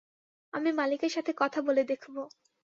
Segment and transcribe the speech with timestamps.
[0.53, 2.15] আমি মালিকের সাথে কথা বলে দেখব।